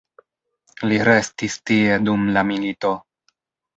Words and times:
Li 0.91 0.97
restis 1.09 1.59
tie 1.71 1.99
dum 2.07 2.25
la 2.39 2.47
milito. 2.53 2.95